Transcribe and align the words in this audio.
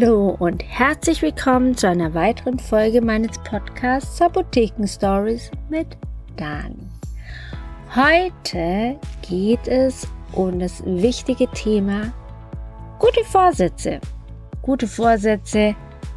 Hallo 0.00 0.36
und 0.38 0.62
herzlich 0.66 1.20
willkommen 1.20 1.76
zu 1.76 1.88
einer 1.88 2.14
weiteren 2.14 2.58
Folge 2.58 3.02
meines 3.02 3.36
Podcasts 3.38 4.20
Apotheken 4.22 4.86
Stories 4.86 5.50
mit 5.68 5.86
Dan. 6.36 6.74
Heute 7.94 8.98
geht 9.28 9.66
es 9.66 10.06
um 10.32 10.58
das 10.58 10.82
wichtige 10.86 11.48
Thema 11.48 12.12
gute 12.98 13.24
Vorsätze. 13.24 14.00
Gute 14.62 14.86
Vorsätze 14.86 15.74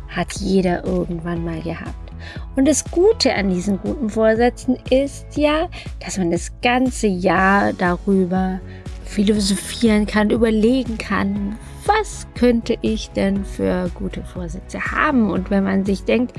hat 0.07 0.31
jeder 0.33 0.85
irgendwann 0.85 1.43
mal 1.43 1.61
gehabt. 1.61 2.13
Und 2.55 2.67
das 2.67 2.85
Gute 2.89 3.33
an 3.33 3.49
diesen 3.49 3.79
guten 3.81 4.09
Vorsätzen 4.09 4.77
ist 4.91 5.35
ja, 5.35 5.67
dass 5.99 6.17
man 6.17 6.31
das 6.31 6.51
ganze 6.61 7.07
Jahr 7.07 7.73
darüber 7.73 8.61
philosophieren 9.05 10.05
kann, 10.05 10.29
überlegen 10.29 10.97
kann, 10.97 11.57
was 11.85 12.27
könnte 12.35 12.77
ich 12.81 13.09
denn 13.11 13.45
für 13.45 13.89
gute 13.93 14.23
Vorsätze 14.23 14.79
haben? 14.79 15.29
Und 15.29 15.49
wenn 15.49 15.63
man 15.63 15.85
sich 15.85 16.03
denkt, 16.03 16.33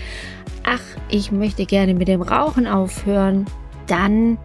ach, 0.65 0.83
ich 1.09 1.33
möchte 1.33 1.67
gerne 1.67 1.95
mit 1.95 2.09
dem 2.09 2.23
Rauchen 2.23 2.67
aufhören, 2.67 3.47
dann 3.87 4.39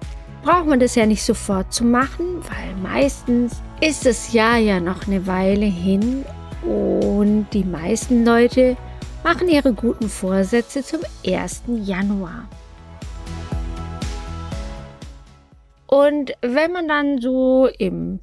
braucht 0.43 0.67
man 0.67 0.79
das 0.79 0.95
ja 0.95 1.05
nicht 1.05 1.23
sofort 1.23 1.73
zu 1.73 1.83
machen, 1.83 2.41
weil 2.43 2.75
meistens 2.81 3.61
ist 3.81 4.05
das 4.05 4.33
Jahr 4.33 4.57
ja 4.57 4.79
noch 4.79 5.07
eine 5.07 5.27
Weile 5.27 5.65
hin 5.65 6.25
und 6.61 7.47
die 7.53 7.63
meisten 7.63 8.25
Leute 8.25 8.75
machen 9.23 9.49
ihre 9.49 9.73
guten 9.73 10.09
Vorsätze 10.09 10.83
zum 10.83 11.01
1. 11.25 11.63
Januar. 11.67 12.47
Und 15.87 16.33
wenn 16.41 16.71
man 16.71 16.87
dann 16.87 17.19
so 17.19 17.67
im 17.79 18.19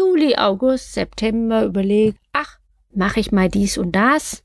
Juli, 0.00 0.34
August, 0.36 0.94
September 0.94 1.62
überlegt, 1.62 2.18
ach, 2.32 2.58
mache 2.94 3.20
ich 3.20 3.32
mal 3.32 3.50
dies 3.50 3.76
und 3.76 3.92
das. 3.92 4.42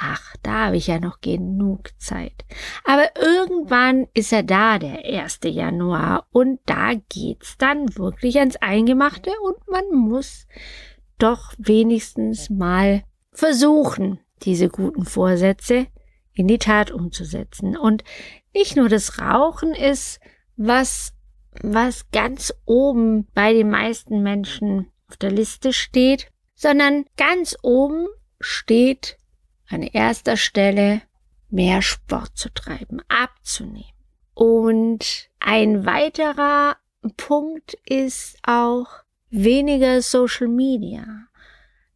Ach, 0.00 0.34
da 0.42 0.66
habe 0.66 0.78
ich 0.78 0.86
ja 0.86 0.98
noch 0.98 1.20
genug 1.20 1.90
Zeit. 1.98 2.46
Aber 2.84 3.10
irgendwann 3.20 4.06
ist 4.14 4.32
er 4.32 4.42
da, 4.42 4.78
der 4.78 5.04
1. 5.04 5.40
Januar, 5.44 6.26
und 6.30 6.60
da 6.64 6.94
geht's 7.10 7.58
dann 7.58 7.98
wirklich 7.98 8.38
ans 8.38 8.56
Eingemachte 8.56 9.30
und 9.44 9.56
man 9.68 9.90
muss 9.94 10.46
doch 11.18 11.52
wenigstens 11.58 12.48
mal 12.48 13.02
versuchen, 13.30 14.20
diese 14.42 14.70
guten 14.70 15.04
Vorsätze 15.04 15.86
in 16.32 16.48
die 16.48 16.58
Tat 16.58 16.90
umzusetzen. 16.90 17.76
Und 17.76 18.04
nicht 18.54 18.74
nur 18.74 18.88
das 18.88 19.20
Rauchen 19.20 19.74
ist, 19.74 20.18
was 20.56 21.12
was 21.62 22.10
ganz 22.10 22.54
oben 22.64 23.26
bei 23.34 23.52
den 23.52 23.70
meisten 23.70 24.22
Menschen 24.22 24.90
auf 25.08 25.16
der 25.16 25.30
Liste 25.30 25.72
steht, 25.72 26.30
sondern 26.54 27.04
ganz 27.16 27.56
oben 27.62 28.06
steht 28.40 29.18
an 29.68 29.82
erster 29.82 30.36
Stelle 30.36 31.02
mehr 31.50 31.82
Sport 31.82 32.36
zu 32.36 32.52
treiben, 32.52 33.00
abzunehmen. 33.08 33.92
Und 34.34 35.28
ein 35.40 35.84
weiterer 35.84 36.76
Punkt 37.16 37.74
ist 37.84 38.38
auch 38.42 38.86
weniger 39.30 40.00
Social 40.02 40.48
Media, 40.48 41.04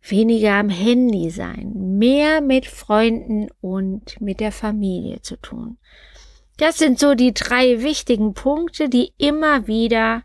weniger 0.03 0.55
am 0.55 0.69
Handy 0.69 1.31
sein, 1.31 1.99
mehr 1.99 2.41
mit 2.41 2.67
Freunden 2.67 3.49
und 3.61 4.21
mit 4.21 4.41
der 4.41 4.53
Familie 4.53 5.23
zu 5.23 5.37
tun. 5.37 5.79
Das 6.57 6.79
sind 6.79 6.99
so 6.99 7.15
die 7.15 7.35
drei 7.35 7.83
wichtigen 7.83 8.35
Punkte, 8.35 8.89
die 8.89 9.13
immer 9.19 9.67
wieder 9.67 10.23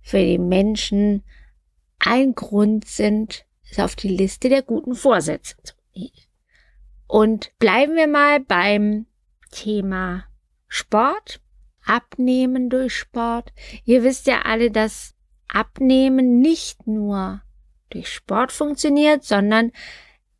für 0.00 0.18
die 0.18 0.38
Menschen 0.38 1.22
ein 1.98 2.34
Grund 2.34 2.86
sind, 2.86 3.44
es 3.70 3.78
auf 3.78 3.96
die 3.96 4.08
Liste 4.08 4.48
der 4.48 4.62
guten 4.62 4.94
Vorsätze 4.94 5.56
zu 5.62 5.74
nehmen. 5.94 6.12
Und 7.06 7.52
bleiben 7.58 7.96
wir 7.96 8.06
mal 8.06 8.40
beim 8.40 9.06
Thema 9.50 10.24
Sport. 10.68 11.40
Abnehmen 11.84 12.68
durch 12.68 12.94
Sport. 12.94 13.52
Ihr 13.86 14.04
wisst 14.04 14.26
ja 14.26 14.42
alle, 14.42 14.70
dass 14.70 15.14
Abnehmen 15.48 16.40
nicht 16.40 16.86
nur 16.86 17.40
durch 17.88 18.12
Sport 18.12 18.52
funktioniert, 18.52 19.24
sondern 19.24 19.72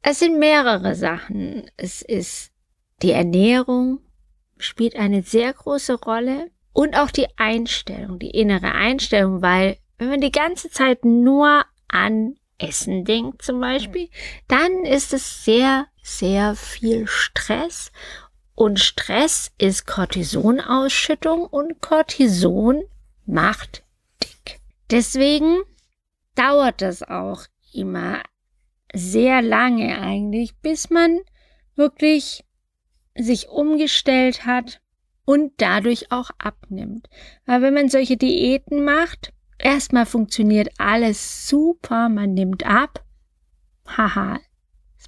es 0.02 0.18
sind 0.18 0.38
mehrere 0.38 0.94
Sachen. 0.94 1.70
Es 1.78 2.02
ist 2.02 2.52
die 3.00 3.12
Ernährung, 3.12 4.00
spielt 4.58 4.96
eine 4.96 5.22
sehr 5.22 5.52
große 5.52 5.94
Rolle 5.94 6.50
und 6.72 6.96
auch 6.96 7.10
die 7.10 7.26
Einstellung, 7.36 8.18
die 8.18 8.30
innere 8.30 8.72
Einstellung, 8.72 9.42
weil 9.42 9.78
wenn 9.98 10.10
man 10.10 10.20
die 10.20 10.32
ganze 10.32 10.70
Zeit 10.70 11.04
nur 11.04 11.64
an 11.88 12.36
Essen 12.58 13.04
denkt 13.04 13.42
zum 13.42 13.60
Beispiel, 13.60 14.08
dann 14.48 14.84
ist 14.84 15.12
es 15.12 15.44
sehr, 15.44 15.86
sehr 16.02 16.54
viel 16.54 17.06
Stress 17.06 17.92
und 18.54 18.80
Stress 18.80 19.52
ist 19.58 19.86
Cortisonausschüttung 19.86 21.46
und 21.46 21.80
Cortison 21.80 22.82
macht 23.26 23.84
dick. 24.22 24.60
Deswegen 24.90 25.62
dauert 26.34 26.82
das 26.82 27.02
auch 27.02 27.42
immer 27.72 28.22
sehr 28.92 29.42
lange 29.42 30.00
eigentlich, 30.00 30.56
bis 30.56 30.90
man 30.90 31.20
wirklich 31.76 32.44
sich 33.18 33.48
umgestellt 33.48 34.46
hat 34.46 34.80
und 35.24 35.52
dadurch 35.58 36.10
auch 36.10 36.30
abnimmt. 36.38 37.08
Weil 37.44 37.62
wenn 37.62 37.74
man 37.74 37.88
solche 37.88 38.16
Diäten 38.16 38.84
macht, 38.84 39.32
erstmal 39.58 40.06
funktioniert 40.06 40.68
alles 40.78 41.48
super, 41.48 42.08
man 42.08 42.34
nimmt 42.34 42.64
ab. 42.64 43.04
Haha. 43.86 44.40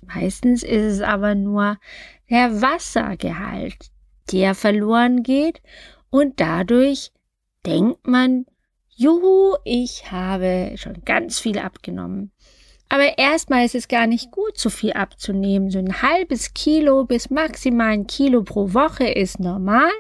Meistens 0.03 0.63
ist 0.63 0.95
es 0.95 1.01
aber 1.01 1.35
nur 1.35 1.79
der 2.31 2.63
Wassergehalt, 2.63 3.91
der 4.33 4.55
verloren 4.55 5.23
geht 5.23 5.61
und 6.11 6.41
dadurch 6.41 7.13
denkt 7.67 8.07
man, 8.07 8.47
juhu, 8.89 9.57
ich 9.65 10.11
habe 10.11 10.73
schon 10.77 11.05
ganz 11.05 11.39
viel 11.39 11.59
abgenommen. 11.59 12.33
Aber 12.91 13.19
erstmal 13.19 13.65
ist 13.65 13.77
es 13.77 13.87
gar 13.87 14.09
nicht 14.09 14.33
gut, 14.33 14.59
so 14.59 14.69
viel 14.69 14.93
abzunehmen. 14.93 15.71
So 15.71 15.79
ein 15.79 16.03
halbes 16.03 16.55
Kilo 16.55 17.05
bis 17.05 17.31
maximal 17.31 17.91
ein 17.91 18.09
Kilo 18.09 18.43
pro 18.43 18.75
Woche 18.75 19.09
ist 19.09 19.39
normal. 19.39 19.93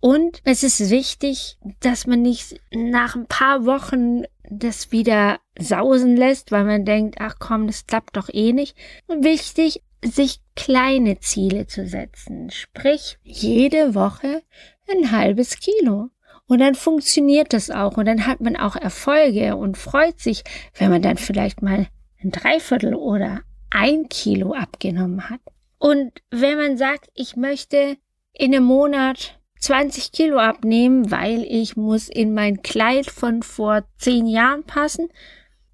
Und 0.00 0.40
es 0.44 0.62
ist 0.62 0.88
wichtig, 0.88 1.58
dass 1.80 2.06
man 2.06 2.22
nicht 2.22 2.58
nach 2.72 3.16
ein 3.16 3.26
paar 3.26 3.66
Wochen 3.66 4.22
das 4.48 4.92
wieder 4.92 5.40
sausen 5.58 6.16
lässt, 6.16 6.52
weil 6.52 6.64
man 6.64 6.86
denkt, 6.86 7.16
ach 7.20 7.36
komm, 7.38 7.66
das 7.66 7.86
klappt 7.86 8.16
doch 8.16 8.30
eh 8.32 8.52
nicht. 8.54 8.76
Wichtig, 9.08 9.82
sich 10.02 10.40
kleine 10.54 11.20
Ziele 11.20 11.66
zu 11.66 11.86
setzen. 11.86 12.50
Sprich, 12.50 13.18
jede 13.24 13.94
Woche 13.94 14.42
ein 14.90 15.12
halbes 15.12 15.58
Kilo. 15.60 16.08
Und 16.46 16.60
dann 16.60 16.76
funktioniert 16.76 17.52
das 17.52 17.70
auch. 17.70 17.98
Und 17.98 18.06
dann 18.06 18.26
hat 18.26 18.40
man 18.40 18.56
auch 18.56 18.76
Erfolge 18.76 19.56
und 19.56 19.76
freut 19.76 20.18
sich, 20.18 20.44
wenn 20.78 20.90
man 20.90 21.02
dann 21.02 21.18
vielleicht 21.18 21.60
mal 21.60 21.88
ein 22.26 22.30
Dreiviertel 22.30 22.94
oder 22.94 23.42
ein 23.70 24.08
Kilo 24.08 24.52
abgenommen 24.52 25.28
hat. 25.28 25.40
Und 25.78 26.12
wenn 26.30 26.58
man 26.58 26.76
sagt, 26.76 27.08
ich 27.14 27.36
möchte 27.36 27.96
in 28.32 28.54
einem 28.54 28.64
Monat 28.64 29.38
20 29.60 30.12
Kilo 30.12 30.38
abnehmen, 30.38 31.10
weil 31.10 31.42
ich 31.42 31.76
muss 31.76 32.08
in 32.08 32.34
mein 32.34 32.62
Kleid 32.62 33.06
von 33.06 33.42
vor 33.42 33.84
zehn 33.98 34.26
Jahren 34.26 34.64
passen, 34.64 35.08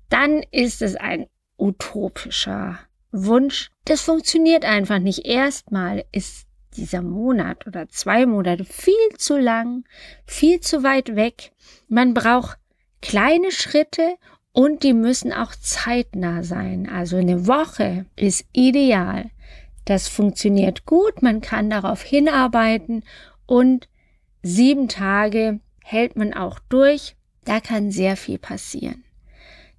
dann 0.08 0.42
ist 0.50 0.82
es 0.82 0.96
ein 0.96 1.26
utopischer 1.58 2.78
Wunsch. 3.10 3.70
Das 3.84 4.02
funktioniert 4.02 4.64
einfach 4.64 4.98
nicht. 4.98 5.26
Erstmal 5.26 6.04
ist 6.12 6.46
dieser 6.76 7.02
Monat 7.02 7.66
oder 7.66 7.88
zwei 7.88 8.26
Monate 8.26 8.64
viel 8.64 8.94
zu 9.18 9.36
lang, 9.36 9.84
viel 10.26 10.60
zu 10.60 10.82
weit 10.82 11.16
weg. 11.16 11.52
Man 11.88 12.14
braucht 12.14 12.58
kleine 13.02 13.50
Schritte 13.50 14.16
und 14.52 14.82
die 14.82 14.92
müssen 14.92 15.32
auch 15.32 15.54
zeitnah 15.54 16.42
sein. 16.42 16.88
Also 16.88 17.16
eine 17.16 17.46
Woche 17.46 18.06
ist 18.16 18.44
ideal. 18.52 19.30
Das 19.84 20.08
funktioniert 20.08 20.86
gut, 20.86 21.22
man 21.22 21.40
kann 21.40 21.70
darauf 21.70 22.02
hinarbeiten 22.02 23.04
und 23.46 23.88
sieben 24.42 24.88
Tage 24.88 25.60
hält 25.82 26.16
man 26.16 26.34
auch 26.34 26.58
durch. 26.68 27.16
Da 27.44 27.60
kann 27.60 27.90
sehr 27.90 28.16
viel 28.16 28.38
passieren. 28.38 29.04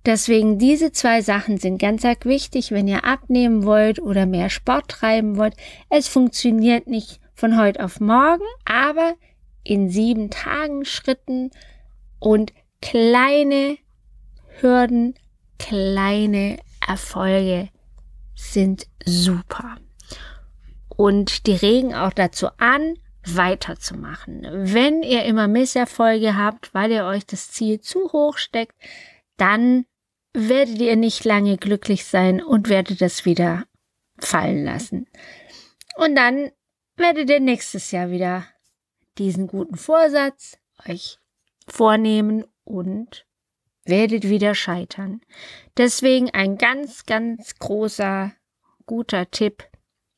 Deswegen 0.05 0.59
diese 0.59 0.91
zwei 0.91 1.21
Sachen 1.21 1.57
sind 1.57 1.77
ganz 1.77 2.03
arg 2.03 2.25
wichtig, 2.25 2.71
wenn 2.71 2.89
ihr 2.89 3.05
abnehmen 3.05 3.63
wollt 3.63 4.01
oder 4.01 4.25
mehr 4.25 4.49
Sport 4.49 4.89
treiben 4.89 5.37
wollt. 5.37 5.55
Es 5.89 6.09
funktioniert 6.09 6.87
nicht 6.87 7.21
von 7.33 7.57
heute 7.57 7.83
auf 7.83 8.01
morgen, 8.01 8.43
aber 8.65 9.13
in 9.63 9.89
sieben 9.89 10.29
Tagen 10.29 10.83
Schritten 10.83 11.51
und 12.19 12.51
kleine 12.81 13.77
Hürden, 14.59 15.15
kleine 15.59 16.57
Erfolge 16.85 17.69
sind 18.35 18.88
super. 19.05 19.77
Und 20.89 21.47
die 21.47 21.55
regen 21.55 21.95
auch 21.95 22.13
dazu 22.13 22.47
an, 22.57 22.95
weiterzumachen. 23.25 24.45
Wenn 24.51 25.01
ihr 25.01 25.23
immer 25.23 25.47
Misserfolge 25.47 26.35
habt, 26.35 26.73
weil 26.73 26.91
ihr 26.91 27.05
euch 27.05 27.25
das 27.25 27.51
Ziel 27.51 27.79
zu 27.79 28.11
hoch 28.11 28.38
steckt, 28.38 28.75
dann 29.38 29.85
werdet 30.33 30.79
ihr 30.79 30.95
nicht 30.95 31.23
lange 31.23 31.57
glücklich 31.57 32.05
sein 32.05 32.44
und 32.44 32.69
werdet 32.69 33.01
es 33.01 33.25
wieder 33.25 33.63
fallen 34.19 34.63
lassen. 34.65 35.07
Und 35.95 36.15
dann 36.15 36.51
werdet 36.95 37.29
ihr 37.29 37.39
nächstes 37.39 37.91
Jahr 37.91 38.09
wieder 38.09 38.45
diesen 39.17 39.47
guten 39.47 39.77
Vorsatz 39.77 40.57
euch 40.88 41.19
vornehmen 41.67 42.45
und 42.63 43.25
werdet 43.85 44.30
wieder 44.30 44.56
scheitern. 44.56 45.21
Deswegen 45.77 46.30
ein 46.31 46.57
ganz, 46.57 47.06
ganz 47.06 47.56
großer, 47.59 48.33
guter 48.85 49.30
Tipp. 49.31 49.63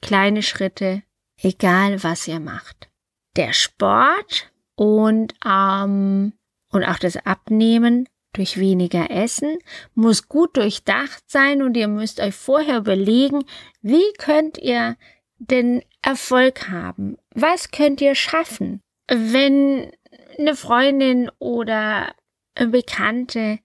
Kleine 0.02 0.44
Schritte, 0.44 1.04
egal 1.42 2.04
was 2.04 2.28
ihr 2.28 2.40
macht. 2.40 2.90
Der 3.36 3.54
Sport 3.54 4.52
und, 4.76 5.34
ähm, 5.46 6.34
und 6.72 6.84
auch 6.84 7.00
das 7.00 7.18
Abnehmen 7.26 8.08
durch 8.34 8.60
weniger 8.60 9.10
Essen 9.10 9.58
muss 9.94 10.28
gut 10.28 10.58
durchdacht 10.58 11.24
sein 11.28 11.62
und 11.62 11.76
ihr 11.78 11.88
müsst 11.88 12.20
euch 12.20 12.36
vorher 12.36 12.80
überlegen, 12.80 13.46
wie 13.82 14.12
könnt 14.18 14.58
ihr 14.58 14.98
den 15.38 15.84
Erfolg 16.02 16.70
haben? 16.70 17.18
Was 17.34 17.72
könnt 17.72 18.02
ihr 18.02 18.16
schaffen? 18.16 18.82
Wenn 19.08 19.92
eine 20.38 20.56
Freundin 20.56 21.32
oder 21.40 22.14
Bekannte, 22.56 23.60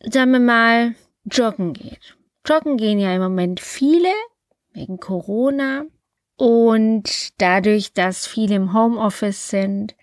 sagen 0.00 0.32
wir 0.32 0.40
mal, 0.40 0.94
joggen 1.24 1.72
geht. 1.72 2.16
Joggen 2.46 2.76
gehen 2.76 2.98
ja 2.98 3.14
im 3.14 3.22
Moment 3.22 3.60
viele 3.60 4.12
wegen 4.72 4.98
Corona 4.98 5.84
und 6.36 7.40
dadurch, 7.40 7.92
dass 7.92 8.26
viele 8.26 8.56
im 8.56 8.72
Homeoffice 8.72 9.48
sind, 9.48 9.96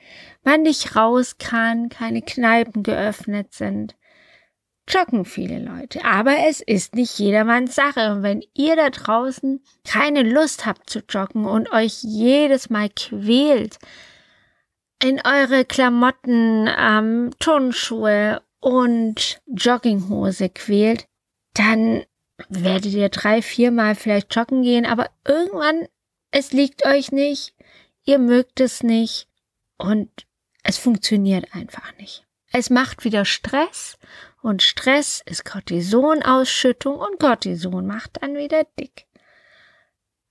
man 0.44 0.64
nicht 0.64 0.96
raus 0.96 1.38
kann, 1.38 1.90
keine 1.90 2.22
Kneipen 2.22 2.84
geöffnet 2.84 3.54
sind, 3.54 3.96
joggen 4.88 5.26
viele 5.26 5.60
Leute. 5.60 6.04
Aber 6.04 6.36
es 6.48 6.60
ist 6.60 6.96
nicht 6.96 7.18
jedermanns 7.20 7.76
Sache. 7.76 8.12
Und 8.12 8.24
wenn 8.24 8.44
ihr 8.54 8.76
da 8.76 8.90
draußen 8.90 9.62
keine 9.88 10.24
Lust 10.24 10.66
habt 10.66 10.90
zu 10.90 11.00
joggen 11.08 11.46
und 11.46 11.72
euch 11.72 12.04
jedes 12.04 12.70
Mal 12.70 12.90
quält, 12.90 13.78
in 15.04 15.22
eure 15.26 15.66
Klamotten, 15.66 16.70
ähm, 16.78 17.32
Turnschuhe 17.40 18.42
und 18.62 19.42
Jogginghose 19.48 20.48
quält, 20.48 21.08
dann 21.54 22.06
werdet 22.48 22.94
ihr 22.94 23.10
drei, 23.10 23.42
viermal 23.42 23.96
vielleicht 23.96 24.34
joggen 24.34 24.64
gehen, 24.64 24.86
aber 24.86 25.10
irgendwann, 25.28 25.88
es 26.32 26.54
liegt 26.54 26.86
euch 26.86 27.12
nicht, 27.12 27.54
ihr 28.06 28.18
mögt 28.18 28.62
es 28.62 28.82
nicht 28.82 29.28
und 29.78 30.10
es 30.64 30.78
funktioniert 30.78 31.54
einfach 31.54 31.96
nicht. 31.98 32.26
Es 32.54 32.70
macht 32.70 33.04
wieder 33.04 33.26
Stress 33.26 33.98
und 34.42 34.62
Stress 34.62 35.22
ist 35.26 35.44
Cortisonausschüttung 35.44 36.96
und 36.96 37.20
Cortison 37.20 37.86
macht 37.86 38.22
dann 38.22 38.36
wieder 38.36 38.64
dick. 38.80 39.06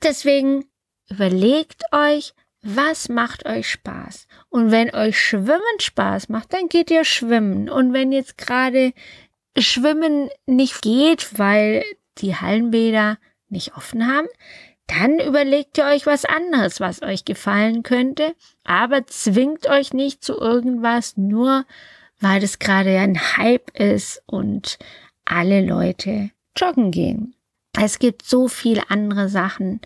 Deswegen 0.03 0.65
überlegt 1.11 1.83
euch, 1.93 2.33
was 2.63 3.09
macht 3.09 3.45
euch 3.47 3.71
Spaß? 3.71 4.27
Und 4.49 4.71
wenn 4.71 4.95
euch 4.95 5.21
Schwimmen 5.21 5.81
Spaß 5.81 6.29
macht, 6.29 6.53
dann 6.53 6.69
geht 6.69 6.91
ihr 6.91 7.05
schwimmen. 7.05 7.69
Und 7.69 7.93
wenn 7.93 8.13
jetzt 8.13 8.39
gerade 8.39 8.93
Schwimmen 9.59 10.31
nicht 10.47 10.83
geht, 10.83 11.39
weil 11.39 11.85
die 12.19 12.37
Hallenbäder 12.37 13.19
nicht 13.49 13.77
offen 13.77 14.07
haben, 14.07 14.29
dann 14.87 15.19
überlegt 15.21 15.79
ihr 15.79 15.85
euch 15.85 16.07
was 16.07 16.25
anderes, 16.25 16.81
was 16.81 17.03
euch 17.03 17.25
gefallen 17.25 17.83
könnte, 17.83 18.35
aber 18.65 19.07
zwingt 19.07 19.69
euch 19.69 19.93
nicht 19.93 20.23
zu 20.23 20.37
irgendwas, 20.39 21.17
nur 21.17 21.65
weil 22.21 22.41
das 22.41 22.59
gerade 22.59 22.99
ein 22.99 23.37
Hype 23.37 23.71
ist 23.79 24.23
und 24.27 24.79
alle 25.25 25.65
Leute 25.65 26.31
joggen 26.57 26.91
gehen. 26.91 27.35
Es 27.79 27.99
gibt 27.99 28.25
so 28.25 28.49
viele 28.49 28.91
andere 28.91 29.29
Sachen 29.29 29.81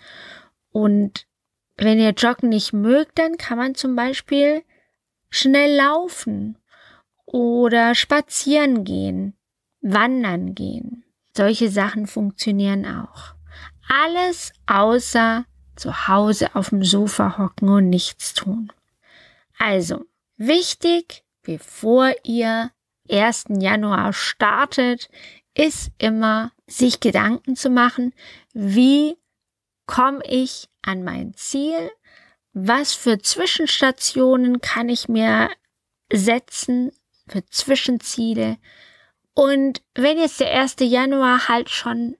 und 0.73 1.27
wenn 1.77 1.99
ihr 2.01 2.11
Joggen 2.11 2.49
nicht 2.49 2.73
mögt, 2.73 3.19
dann 3.19 3.37
kann 3.37 3.59
man 3.59 3.75
zum 3.75 3.95
Beispiel 3.97 4.63
schnell 5.31 5.77
laufen 5.77 6.59
oder 7.27 7.95
spazieren 7.95 8.85
gehen, 8.85 9.37
wandern 9.81 10.55
gehen. 10.55 11.05
Solche 11.37 11.69
Sachen 11.69 12.07
funktionieren 12.07 12.87
auch. 12.87 13.35
Alles 13.89 14.53
außer 14.67 15.45
zu 15.77 16.09
Hause 16.09 16.55
auf 16.55 16.71
dem 16.71 16.83
Sofa 16.83 17.37
hocken 17.37 17.69
und 17.69 17.91
nichts 17.91 18.33
tun. 18.33 18.73
Also, 19.59 20.05
wichtig, 20.37 21.25
bevor 21.43 22.13
ihr 22.25 22.71
1. 23.11 23.45
Januar 23.59 24.13
startet, 24.13 25.11
ist 25.55 25.91
immer, 25.99 26.53
sich 26.67 27.01
Gedanken 27.01 27.57
zu 27.57 27.71
machen, 27.71 28.13
wie 28.53 29.17
komme 29.87 30.21
ich 30.29 30.69
an 30.83 31.05
mein 31.05 31.35
Ziel? 31.35 31.91
Was 32.53 32.95
für 32.95 33.19
Zwischenstationen 33.19 34.61
kann 34.61 34.89
ich 34.89 35.09
mir 35.09 35.51
setzen 36.13 36.93
für 37.29 37.45
Zwischenziele? 37.47 38.57
Und 39.35 39.83
wenn 39.95 40.19
jetzt 40.19 40.41
der 40.41 40.53
1. 40.53 40.77
Januar 40.81 41.49
halt 41.49 41.69
schon 41.69 42.17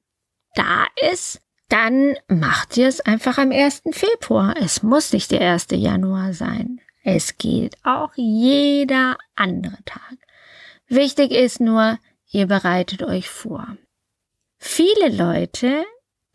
da 0.55 0.87
ist, 1.11 1.41
dann 1.69 2.17
macht 2.29 2.77
ihr 2.77 2.87
es 2.87 3.01
einfach 3.01 3.39
am 3.39 3.51
1. 3.51 3.83
Februar. 3.93 4.55
Es 4.57 4.83
muss 4.83 5.13
nicht 5.13 5.31
der 5.31 5.41
1. 5.41 5.69
Januar 5.73 6.33
sein. 6.33 6.81
Es 7.03 7.39
geht 7.39 7.77
auch 7.85 8.13
jeder 8.17 9.17
andere 9.35 9.79
Tag. 9.85 10.17
Wichtig 10.89 11.33
ist 11.33 11.61
nur, 11.61 11.99
ihr 12.31 12.47
bereitet 12.47 13.03
euch 13.03 13.29
vor. 13.29 13.77
Viele 14.59 15.09
Leute 15.09 15.85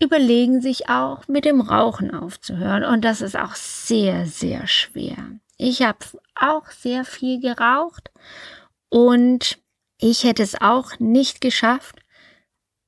überlegen 0.01 0.61
sich 0.61 0.89
auch, 0.89 1.27
mit 1.27 1.45
dem 1.45 1.61
Rauchen 1.61 2.13
aufzuhören. 2.13 2.83
Und 2.83 3.05
das 3.05 3.21
ist 3.21 3.37
auch 3.37 3.55
sehr, 3.55 4.25
sehr 4.25 4.67
schwer. 4.67 5.17
Ich 5.57 5.81
habe 5.83 5.99
auch 6.35 6.69
sehr 6.71 7.05
viel 7.05 7.39
geraucht 7.39 8.11
und 8.89 9.59
ich 9.99 10.23
hätte 10.23 10.41
es 10.41 10.59
auch 10.59 10.99
nicht 10.99 11.39
geschafft, 11.39 11.99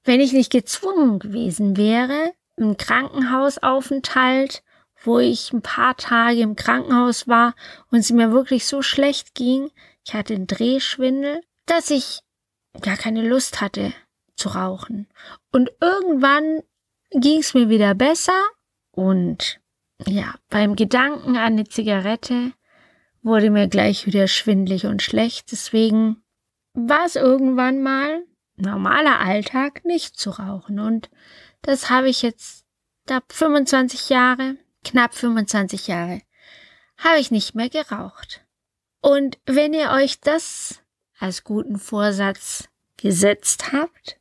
wenn 0.03 0.19
ich 0.19 0.33
nicht 0.33 0.51
gezwungen 0.51 1.19
gewesen 1.19 1.77
wäre, 1.77 2.33
im 2.55 2.77
Krankenhausaufenthalt, 2.77 4.63
wo 5.03 5.19
ich 5.19 5.53
ein 5.53 5.61
paar 5.61 5.95
Tage 5.95 6.39
im 6.39 6.55
Krankenhaus 6.55 7.27
war 7.27 7.55
und 7.91 7.99
es 7.99 8.11
mir 8.11 8.31
wirklich 8.31 8.65
so 8.65 8.81
schlecht 8.81 9.35
ging, 9.35 9.69
ich 10.05 10.13
hatte 10.13 10.33
einen 10.33 10.47
Drehschwindel, 10.47 11.41
dass 11.65 11.89
ich 11.89 12.21
gar 12.81 12.97
keine 12.97 13.27
Lust 13.27 13.61
hatte 13.61 13.93
zu 14.35 14.49
rauchen. 14.49 15.07
Und 15.51 15.71
irgendwann 15.79 16.63
ging 17.15 17.39
es 17.39 17.53
mir 17.53 17.69
wieder 17.69 17.95
besser 17.95 18.39
und 18.91 19.59
ja, 20.05 20.35
beim 20.49 20.75
Gedanken 20.75 21.37
an 21.37 21.53
eine 21.53 21.65
Zigarette 21.65 22.53
wurde 23.21 23.49
mir 23.49 23.67
gleich 23.67 24.05
wieder 24.05 24.27
schwindlig 24.27 24.85
und 24.85 25.01
schlecht. 25.01 25.51
Deswegen 25.51 26.23
war 26.73 27.05
es 27.05 27.15
irgendwann 27.15 27.81
mal 27.81 28.23
normaler 28.55 29.19
Alltag, 29.19 29.85
nicht 29.85 30.17
zu 30.17 30.31
rauchen. 30.31 30.79
Und 30.79 31.09
das 31.61 31.89
habe 31.89 32.09
ich 32.09 32.21
jetzt 32.21 32.65
da 33.05 33.21
25 33.29 34.09
Jahre, 34.09 34.57
knapp 34.83 35.13
25 35.13 35.87
Jahre, 35.87 36.21
habe 36.97 37.19
ich 37.19 37.31
nicht 37.31 37.55
mehr 37.55 37.69
geraucht. 37.69 38.45
Und 39.01 39.39
wenn 39.45 39.73
ihr 39.73 39.91
euch 39.91 40.19
das 40.19 40.81
als 41.19 41.43
guten 41.43 41.77
Vorsatz 41.77 42.69
gesetzt 42.97 43.71
habt, 43.71 44.19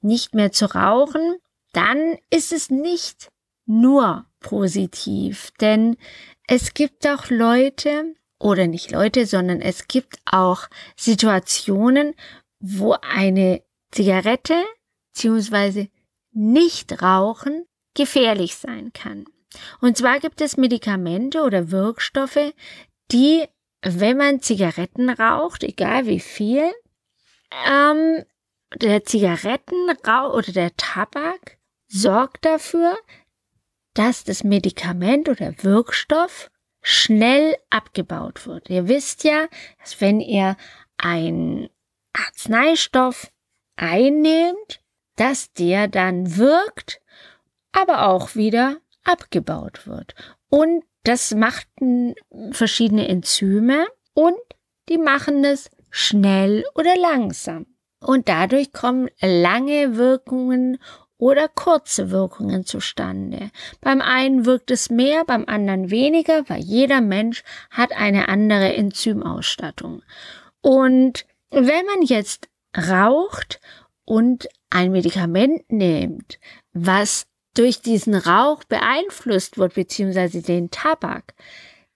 nicht 0.00 0.34
mehr 0.34 0.52
zu 0.52 0.66
rauchen, 0.66 1.38
dann 1.72 2.16
ist 2.30 2.52
es 2.52 2.70
nicht 2.70 3.30
nur 3.66 4.26
positiv, 4.40 5.52
denn 5.60 5.96
es 6.46 6.74
gibt 6.74 7.06
auch 7.06 7.28
Leute, 7.28 8.14
oder 8.38 8.66
nicht 8.66 8.90
Leute, 8.90 9.26
sondern 9.26 9.60
es 9.60 9.88
gibt 9.88 10.18
auch 10.24 10.68
Situationen, 10.96 12.14
wo 12.60 12.96
eine 13.02 13.62
Zigarette 13.90 14.54
bzw. 15.14 15.88
nicht 16.32 17.02
rauchen 17.02 17.66
gefährlich 17.94 18.56
sein 18.56 18.92
kann. 18.92 19.24
Und 19.80 19.96
zwar 19.96 20.20
gibt 20.20 20.40
es 20.40 20.56
Medikamente 20.56 21.42
oder 21.42 21.70
Wirkstoffe, 21.70 22.52
die, 23.10 23.46
wenn 23.82 24.16
man 24.16 24.40
Zigaretten 24.40 25.10
raucht, 25.10 25.64
egal 25.64 26.06
wie 26.06 26.20
viel, 26.20 26.70
ähm, 27.66 28.24
der 28.76 29.04
Zigarettenrauch 29.04 30.34
oder 30.34 30.52
der 30.52 30.76
Tabak 30.76 31.57
sorgt 31.88 32.44
dafür, 32.44 32.96
dass 33.94 34.24
das 34.24 34.44
Medikament 34.44 35.28
oder 35.28 35.52
Wirkstoff 35.62 36.50
schnell 36.82 37.56
abgebaut 37.70 38.46
wird. 38.46 38.70
Ihr 38.70 38.88
wisst 38.88 39.24
ja, 39.24 39.46
dass 39.80 40.00
wenn 40.00 40.20
ihr 40.20 40.56
ein 40.96 41.68
Arzneistoff 42.12 43.32
einnehmt, 43.76 44.80
dass 45.16 45.52
der 45.52 45.88
dann 45.88 46.36
wirkt, 46.36 47.00
aber 47.72 48.08
auch 48.08 48.34
wieder 48.34 48.76
abgebaut 49.04 49.86
wird. 49.86 50.14
Und 50.48 50.84
das 51.04 51.34
machten 51.34 52.14
verschiedene 52.52 53.08
Enzyme 53.08 53.86
und 54.14 54.36
die 54.88 54.98
machen 54.98 55.44
es 55.44 55.70
schnell 55.90 56.64
oder 56.74 56.96
langsam. 56.96 57.66
Und 58.00 58.28
dadurch 58.28 58.72
kommen 58.72 59.08
lange 59.20 59.96
Wirkungen 59.96 60.78
oder 61.18 61.48
kurze 61.48 62.10
Wirkungen 62.10 62.64
zustande. 62.64 63.50
Beim 63.80 64.00
einen 64.00 64.46
wirkt 64.46 64.70
es 64.70 64.88
mehr, 64.88 65.24
beim 65.24 65.44
anderen 65.46 65.90
weniger, 65.90 66.48
weil 66.48 66.60
jeder 66.60 67.00
Mensch 67.00 67.42
hat 67.70 67.92
eine 67.92 68.28
andere 68.28 68.74
Enzymausstattung. 68.74 70.02
Und 70.62 71.26
wenn 71.50 71.86
man 71.86 72.02
jetzt 72.02 72.48
raucht 72.76 73.60
und 74.04 74.48
ein 74.70 74.92
Medikament 74.92 75.70
nimmt, 75.70 76.38
was 76.72 77.26
durch 77.54 77.82
diesen 77.82 78.14
Rauch 78.14 78.64
beeinflusst 78.64 79.58
wird, 79.58 79.74
beziehungsweise 79.74 80.42
den 80.42 80.70
Tabak, 80.70 81.34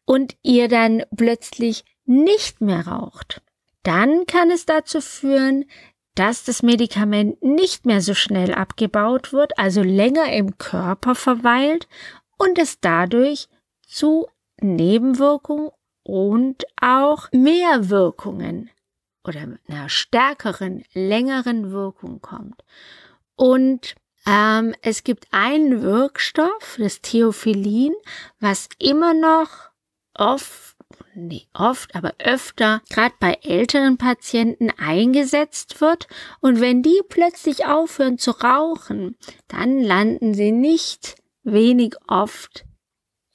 und 0.04 0.36
ihr 0.42 0.68
dann 0.68 1.04
plötzlich 1.16 1.84
nicht 2.04 2.60
mehr 2.60 2.86
raucht, 2.88 3.40
dann 3.82 4.26
kann 4.26 4.50
es 4.50 4.66
dazu 4.66 5.00
führen, 5.00 5.64
dass 6.14 6.44
das 6.44 6.62
Medikament 6.62 7.42
nicht 7.42 7.86
mehr 7.86 8.00
so 8.00 8.14
schnell 8.14 8.52
abgebaut 8.52 9.32
wird, 9.32 9.58
also 9.58 9.82
länger 9.82 10.32
im 10.32 10.58
Körper 10.58 11.14
verweilt 11.14 11.88
und 12.38 12.58
es 12.58 12.80
dadurch 12.80 13.48
zu 13.86 14.26
Nebenwirkungen 14.60 15.70
und 16.04 16.64
auch 16.80 17.30
mehr 17.32 17.88
Wirkungen 17.88 18.70
oder 19.24 19.40
einer 19.68 19.88
stärkeren, 19.88 20.84
längeren 20.92 21.70
Wirkung 21.70 22.20
kommt. 22.20 22.64
Und 23.36 23.94
ähm, 24.26 24.74
es 24.82 25.04
gibt 25.04 25.26
einen 25.30 25.82
Wirkstoff, 25.82 26.76
das 26.78 27.00
Theophilin, 27.00 27.94
was 28.40 28.68
immer 28.78 29.14
noch 29.14 29.70
oft, 30.14 30.71
nee, 31.14 31.46
oft, 31.52 31.94
aber 31.94 32.14
öfter, 32.18 32.82
gerade 32.90 33.14
bei 33.20 33.38
älteren 33.42 33.98
Patienten 33.98 34.70
eingesetzt 34.70 35.80
wird. 35.80 36.08
Und 36.40 36.60
wenn 36.60 36.82
die 36.82 37.00
plötzlich 37.08 37.66
aufhören 37.66 38.18
zu 38.18 38.30
rauchen, 38.32 39.16
dann 39.48 39.80
landen 39.80 40.34
sie 40.34 40.52
nicht 40.52 41.16
wenig 41.42 41.94
oft 42.06 42.64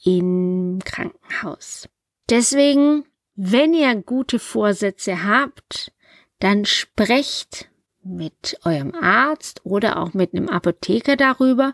im 0.03 0.79
Krankenhaus. 0.83 1.89
Deswegen, 2.29 3.05
wenn 3.35 3.73
ihr 3.73 3.93
gute 3.95 4.39
Vorsätze 4.39 5.23
habt, 5.25 5.91
dann 6.39 6.65
sprecht 6.65 7.69
mit 8.03 8.59
eurem 8.63 8.93
Arzt 8.95 9.61
oder 9.65 9.97
auch 10.01 10.13
mit 10.13 10.33
einem 10.33 10.49
Apotheker 10.49 11.15
darüber, 11.15 11.73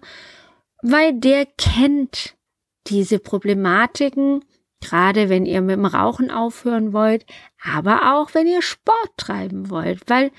weil 0.81 1.13
der 1.13 1.45
kennt 1.45 2.35
diese 2.87 3.19
Problematiken, 3.19 4.43
gerade 4.83 5.29
wenn 5.29 5.45
ihr 5.45 5.61
mit 5.61 5.77
dem 5.77 5.85
Rauchen 5.85 6.29
aufhören 6.29 6.93
wollt, 6.93 7.25
aber 7.63 8.13
auch 8.13 8.33
wenn 8.33 8.47
ihr 8.47 8.61
Sport 8.61 9.11
treiben 9.17 9.69
wollt, 9.69 10.01
weil 10.07 10.31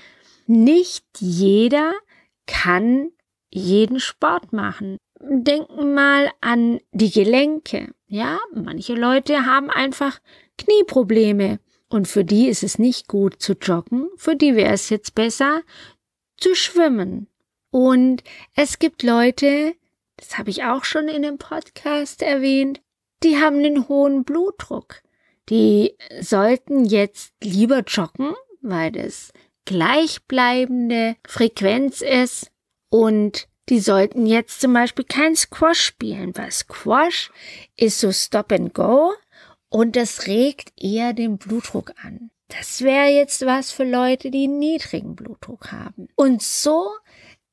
nicht 0.47 1.05
jeder 1.19 1.93
kann 2.45 3.09
jeden 3.49 3.99
Sport 3.99 4.53
machen. 4.53 4.97
Denken 5.19 5.93
mal 5.93 6.29
an 6.41 6.79
die 6.91 7.09
Gelenke. 7.09 7.93
Ja, 8.07 8.37
manche 8.53 8.93
Leute 8.93 9.45
haben 9.45 9.69
einfach 9.69 10.19
Knieprobleme 10.57 11.59
und 11.89 12.07
für 12.07 12.23
die 12.23 12.47
ist 12.47 12.63
es 12.63 12.77
nicht 12.77 13.07
gut 13.07 13.41
zu 13.41 13.53
joggen, 13.53 14.09
für 14.17 14.35
die 14.35 14.55
wäre 14.55 14.73
es 14.73 14.89
jetzt 14.89 15.15
besser 15.15 15.61
zu 16.37 16.53
schwimmen. 16.53 17.27
Und 17.71 18.23
es 18.55 18.79
gibt 18.79 19.03
Leute, 19.03 19.73
das 20.17 20.37
habe 20.37 20.49
ich 20.49 20.63
auch 20.63 20.85
schon 20.85 21.07
in 21.07 21.23
dem 21.23 21.37
Podcast 21.37 22.21
erwähnt, 22.21 22.81
die 23.25 23.37
haben 23.37 23.57
einen 23.57 23.87
hohen 23.89 24.23
Blutdruck. 24.23 25.01
Die 25.49 25.95
sollten 26.21 26.85
jetzt 26.85 27.33
lieber 27.43 27.81
joggen, 27.81 28.33
weil 28.61 28.91
das 28.91 29.33
gleichbleibende 29.65 31.15
Frequenz 31.27 32.01
ist 32.01 32.51
und 32.89 33.47
die 33.69 33.79
sollten 33.79 34.27
jetzt 34.27 34.61
zum 34.61 34.73
Beispiel 34.73 35.05
kein 35.05 35.35
Squash 35.35 35.81
spielen, 35.81 36.37
weil 36.37 36.51
Squash 36.51 37.31
ist 37.75 37.99
so 37.99 38.11
Stop 38.11 38.51
and 38.51 38.73
Go 38.73 39.13
und 39.69 39.95
das 39.95 40.27
regt 40.27 40.71
eher 40.79 41.13
den 41.13 41.37
Blutdruck 41.37 41.93
an. 42.03 42.29
Das 42.47 42.81
wäre 42.81 43.07
jetzt 43.07 43.43
was 43.45 43.71
für 43.71 43.83
Leute, 43.83 44.29
die 44.29 44.47
niedrigen 44.47 45.15
Blutdruck 45.15 45.71
haben. 45.71 46.07
Und 46.15 46.43
so 46.43 46.91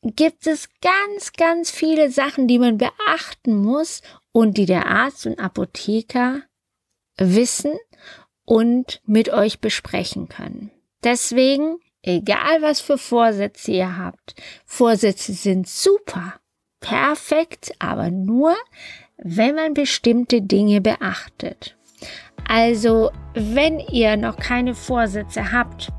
gibt 0.02 0.47
es 0.47 0.69
ganz, 0.83 1.33
ganz 1.33 1.71
viele 1.71 2.11
Sachen, 2.11 2.47
die 2.47 2.59
man 2.59 2.76
beachten 2.76 3.57
muss 3.57 4.02
und 4.33 4.57
die 4.57 4.67
der 4.67 4.87
Arzt 4.87 5.27
und 5.27 5.39
Apotheker 5.39 6.43
wissen 7.17 7.73
und 8.45 9.01
mit 9.05 9.29
euch 9.31 9.61
besprechen 9.61 10.29
können. 10.29 10.71
Deswegen 11.05 11.79
Egal 12.03 12.62
was 12.62 12.81
für 12.81 12.99
Vorsätze 12.99 13.71
ihr 13.71 13.97
habt. 13.97 14.35
Vorsätze 14.67 15.33
sind 15.33 15.69
super, 15.69 16.35
perfekt, 16.81 17.73
aber 17.79 18.11
nur, 18.11 18.57
wenn 19.17 19.55
man 19.55 19.75
bestimmte 19.75 20.43
Dinge 20.43 20.81
beachtet. 20.81 21.77
Also, 22.49 23.12
wenn 23.35 23.79
ihr 23.79 24.17
noch 24.17 24.37
keine 24.37 24.75
Vorsätze 24.75 25.53
habt 25.53 25.93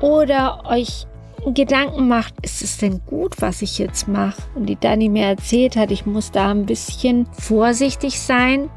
oder 0.00 0.64
euch 0.64 1.06
Gedanken 1.46 2.08
macht, 2.08 2.34
ist 2.42 2.62
es 2.62 2.78
denn 2.78 3.00
gut, 3.06 3.40
was 3.40 3.62
ich 3.62 3.78
jetzt 3.78 4.06
mache? 4.06 4.40
Und 4.54 4.66
die 4.66 4.78
Dani 4.78 5.08
mir 5.08 5.26
erzählt 5.26 5.76
hat, 5.76 5.90
ich 5.90 6.06
muss 6.06 6.30
da 6.30 6.50
ein 6.50 6.66
bisschen 6.66 7.26
vorsichtig 7.32 8.20
sein, 8.20 8.70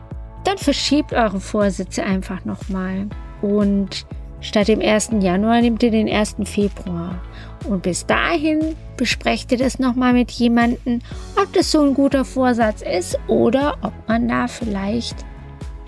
dann 0.44 0.58
verschiebt 0.58 1.14
eure 1.14 1.40
Vorsätze 1.40 2.04
einfach 2.04 2.46
nochmal. 2.46 3.08
Und 3.42 4.06
Statt 4.46 4.68
dem 4.68 4.80
1. 4.80 5.10
Januar 5.22 5.60
nehmt 5.62 5.82
ihr 5.82 5.90
den 5.90 6.08
1. 6.08 6.36
Februar. 6.44 7.20
Und 7.68 7.82
bis 7.82 8.06
dahin 8.06 8.76
besprecht 8.96 9.52
ihr 9.52 9.58
das 9.58 9.80
nochmal 9.80 10.14
mit 10.14 10.30
jemandem, 10.30 11.02
ob 11.36 11.52
das 11.54 11.72
so 11.72 11.82
ein 11.82 11.96
guter 11.96 12.24
Vorsatz 12.24 12.84
ist 12.84 13.18
oder 13.28 13.76
ob 13.82 13.94
man 14.08 14.28
da 14.28 14.48
vielleicht 14.48 15.26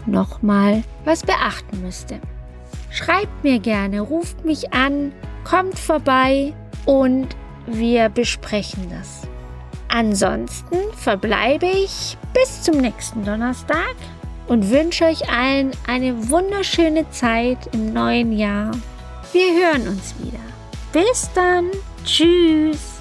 nochmal 0.07 0.83
was 1.05 1.21
beachten 1.21 1.83
müsste. 1.83 2.19
Schreibt 2.89 3.43
mir 3.43 3.59
gerne, 3.59 4.01
ruft 4.01 4.43
mich 4.43 4.73
an, 4.73 5.11
kommt 5.43 5.77
vorbei 5.77 6.53
und 6.87 7.27
wir 7.67 8.09
besprechen 8.09 8.89
das. 8.89 9.27
Ansonsten 9.89 10.77
verbleibe 10.95 11.67
ich 11.67 12.17
bis 12.33 12.63
zum 12.63 12.77
nächsten 12.77 13.23
Donnerstag 13.23 13.95
und 14.47 14.69
wünsche 14.69 15.05
euch 15.05 15.29
allen 15.29 15.71
eine 15.87 16.29
wunderschöne 16.29 17.09
Zeit 17.11 17.69
im 17.73 17.93
neuen 17.93 18.31
Jahr. 18.31 18.71
Wir 19.33 19.53
hören 19.53 19.87
uns 19.87 20.15
wieder. 20.19 20.39
Bis 20.91 21.29
dann. 21.33 21.69
Tschüss. 22.03 22.96